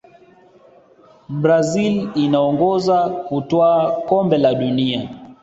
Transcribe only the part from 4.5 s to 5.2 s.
dunia